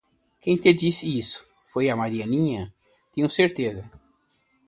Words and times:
Quem 0.39 0.57
te 0.57 0.73
disse 0.73 1.05
isso? 1.19 1.45
Foi 1.71 1.87
a 1.87 1.95
Marianinha, 1.95 2.73
tenho 3.13 3.29
certeza. 3.29 3.87